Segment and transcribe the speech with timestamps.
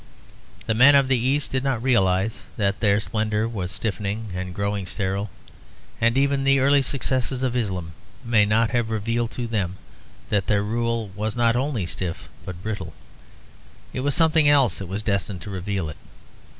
[0.65, 4.87] The men of the East did not realise that their splendour was stiffening and growing
[4.87, 5.29] sterile,
[6.01, 7.93] and even the early successes of Islam
[8.25, 9.77] may not have revealed to them
[10.29, 12.95] that their rule was not only stiff but brittle.
[13.93, 15.97] It was something else that was destined to reveal it.